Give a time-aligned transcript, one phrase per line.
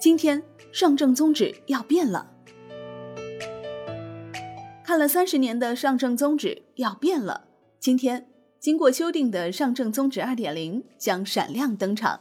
[0.00, 2.30] 今天上证综指要变了。
[4.84, 7.48] 看了三十年的上证综指要变了，
[7.80, 8.28] 今天
[8.60, 12.20] 经过修订的上证综指二点零将闪亮登场。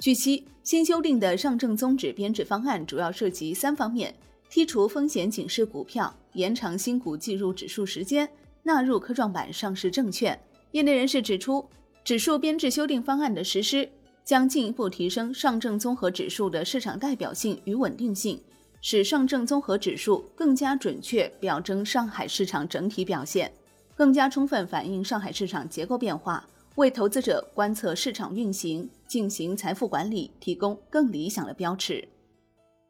[0.00, 4.14] 据悉，新修订的上证综指编制方案主要涉及三方面：
[4.50, 8.28] 剔除风险警示股票，延长新股计入指数时间，
[8.64, 10.38] 纳入科创板上市证券。
[10.72, 11.66] 业内人士指出，
[12.04, 13.90] 指数编制修订方案的实施
[14.30, 18.40] 将进一步提升上证综合指数的市场代表性与稳定性。
[18.80, 23.52] 使上证综合指数更加准确表征上海市场整体表现，
[23.96, 32.06] 更加充分反映上海市场结构变化，为投资者观测市场运行、进行财富管理提供更理想的标尺。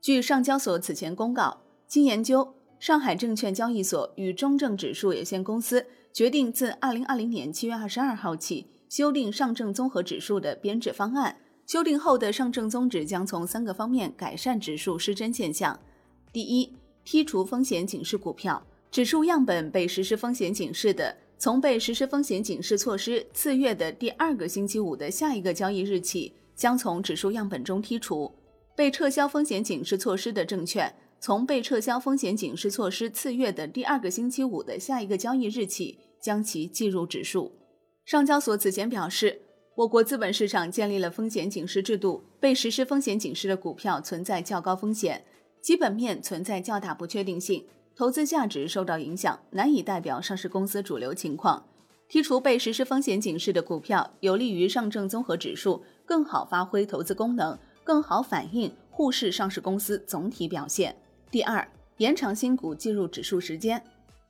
[0.00, 5.84] 据上交所此前公告，经研究，上海证券交易所与中证指数有限公司
[6.14, 11.36] 决定自二零二零年七月二十二号起修订上证综合指数的编制方案。
[11.66, 15.78] 修订后的上证综指将从三个方面改善指数失真现象：
[16.32, 16.72] 第一，
[17.04, 28.32] 剔除风险警示股票，指数样本被实施风险警示的，从被实施风险警示措施次月的第二个星期五的下一个交易日起，将从指数样本中剔除；
[28.76, 37.50] 被撤销风险警示措施的证券，从被撤销风险警示措施次月的第二个星期五的下一个交易日起，将其计入指数。
[38.06, 39.42] 上交所此前表示。
[39.74, 45.22] 我国资本市场建立了风险警示制度，被实施风险警示的股票存在较高风险，
[45.60, 51.62] 基本面存在较大不确定性，投资价值受到影响，难以代表上市公司主流情况。
[52.08, 60.96] 剔除被实施风险警示的股票，有利于上证综合指数更好发挥投资功能，更好反映沪市上市公司总体表现。
[61.30, 61.68] 第二，
[61.98, 63.84] 延长新股计入指数时间，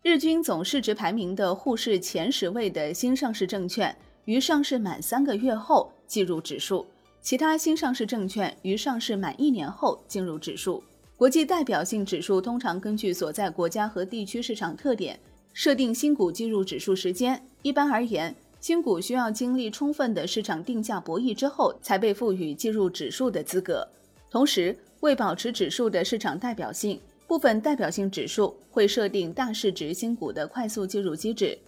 [0.09, 3.93] 日均总市值排名的沪市前十位的新上市证券。
[4.27, 6.87] 于上市满三个月后计入指数，
[7.21, 10.81] 其他新上市证券于上市满一年后进入指数。
[11.17, 15.19] 国际代表性指数通常根据所在国家和地区市场特点
[15.53, 17.45] 设定新股计入指数时间。
[17.63, 23.85] 一般而言，新股需要经历充分的市场定价博弈之后，才被赋予计入指数的资格。
[24.31, 31.59] 同时，为保持指数的市场代表性，部分代表性指数会设定大市值新股的快速介入机制。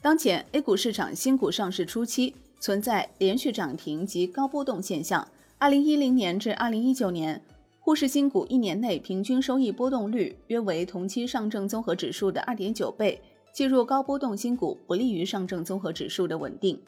[0.00, 5.26] 当前 A 股市场新股上市初期存在连续涨停及高波动现象。
[5.58, 7.40] 二零一零年至二零一九年，
[7.78, 13.20] 沪市新股一年内平均收益波动率约为同期上证综合指数的二点九倍，
[13.52, 16.80] 计入高波动新股不利于上证综合指数的稳定。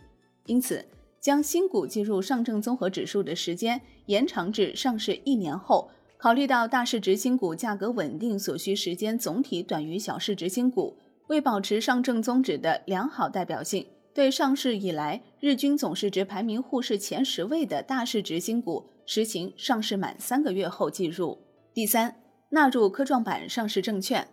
[0.46, 0.84] 因此，
[1.20, 5.88] 将新股计入上证综合指数的时间延长至上市一年后，
[6.24, 10.96] 考虑到大市值新股价格稳定所需时间总体短于小市值新股。
[11.26, 21.36] 为保持上证综指的良好代表性，对上市以来日均总市值排名沪市前十位的大市值新股实行上市满三个月后计入。
[21.74, 22.16] 第三，
[22.48, 24.26] 纳入科创板上市证券，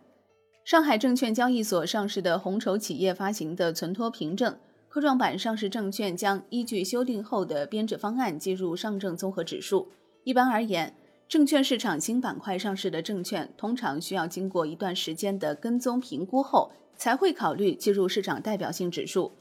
[0.64, 4.56] 上海证券交易所上市的红筹企业发行的存托凭证，
[4.88, 9.92] 科创板上市证券将依据修订后的编制方案计入上证综合指数。
[10.24, 10.94] 一般而言，
[11.32, 16.70] 证券市场新板块上市的证券通常需要经过一段时间的跟踪评估后。
[16.94, 19.32] 才会考虑计入市场代表性指数。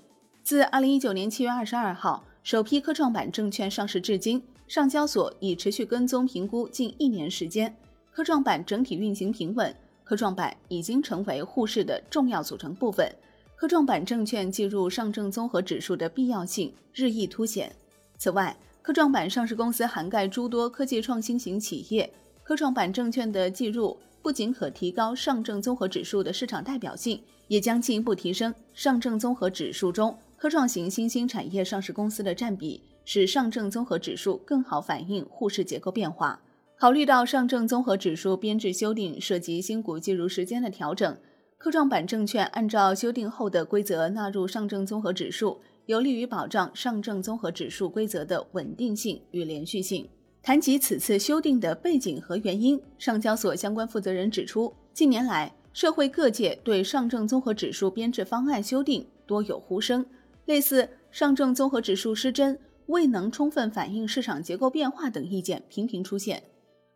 [0.41, 7.75] 自二零一九年七月二十二号首批科创板证券上市至今，上交所已持续跟踪评估近一年时间，
[8.09, 9.75] 科创板整体运行平稳，
[10.05, 13.13] 科创板已经成为沪市的重要组成部分，
[13.55, 17.75] 科创板证券计入上证综合指数的必要性日益凸显。
[18.17, 22.11] 此外，科创板上市公司涵盖诸多科技创新型企业，
[22.43, 27.21] 科创板证券的计入不仅可提高上证综合指数的市场代表性。
[27.47, 36.39] 也将进一步提升上证综合指数中科创型新兴产业上市公司的占比，使上证综合指数更好反映沪市结构变化。
[36.79, 41.17] 考虑到上证综合指数编制修订涉及新股计入时间的调整，
[41.57, 45.59] 科创板证券按照修订后的规则纳入上证综合指数，
[45.91, 50.07] 有利于保障上证综合指数规则的稳定性与连续性。
[50.41, 55.53] 谈及此次修订的背景和原因，上交所相关负责人指出，近年来。
[55.73, 60.05] 社会各界对上证综合指数编制方案修订多有呼声，
[60.45, 66.43] 类似上证综合指数失真、未能充分反映市场结构变化等意见频频出现。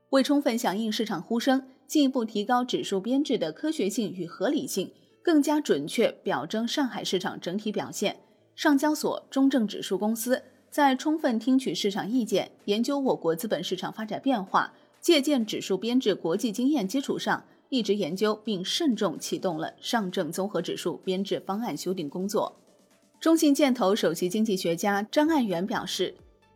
[0.10, 4.92] 为充分响应市场呼声，进一步提高指数编制的科学性与合理性，
[5.22, 8.18] 更加准确表征上海市场整体表现，
[8.56, 17.44] 上交所、中证指数公司在充分听取市场意见、研究我国资本市场发展变化、借鉴指数编制国际经验基础上。
[17.70, 22.56] 一直研究并慎重启动了上证综合指数编制方案修订工作。
[23.20, 26.14] 中信建投首席经济学家张爱元表示，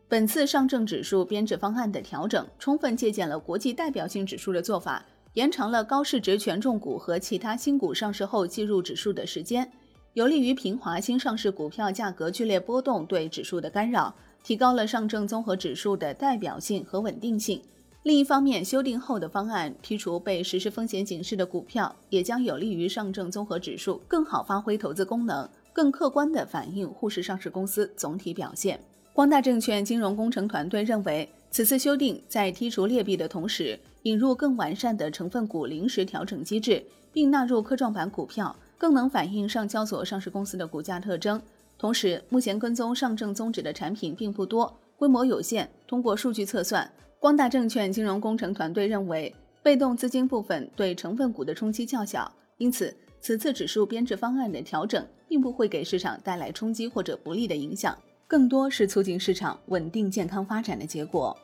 [0.08, 5.04] 本次上证指数编制方案的调整，充分借鉴了国际代表性指数的做法，
[5.34, 9.70] 延长了高市值权重股和其他新股上市后计入指数的时间，
[10.14, 14.12] 有利于平滑新上市股票价格剧烈波动对指数的干扰，
[14.42, 17.62] 提高了上证综合指数的代表性和稳定性。
[18.02, 28.80] 另一方面，修订后的方案剔除被实施风险警示的股票，也将有利于上证综合指数更好发挥投资功能，更客观地反映沪市上市公司总体表现。
[29.12, 41.38] 光大证券金融工程团队认为，此次修订在剔除劣币的同时，引入更完善的成分股临时调整机制，并纳入科创板股票，更能反映上交所上市公司的股价特征。
[41.76, 45.68] 同时，目前跟踪上证综指的产品并不多，规模有限。
[45.86, 57.94] 通过数据测算，光大证券金融工程团队认为，被动资金部分对成分股的冲击较小，因此此次指数编制方案的调整，并不会给市场带来冲击或者不利的影响。
[58.26, 61.36] 更多是促进市场稳定健康发展的结果。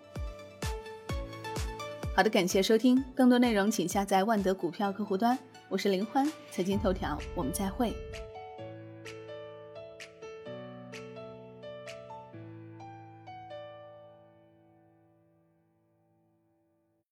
[2.14, 5.38] 好的，感谢收听，更多内容请下载万德股票客户端。
[5.68, 7.92] 我是林欢，财经头条，我们再会。